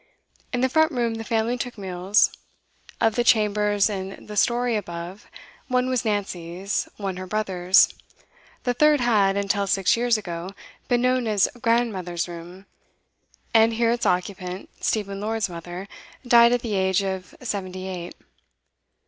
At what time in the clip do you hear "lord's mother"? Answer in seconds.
15.21-15.87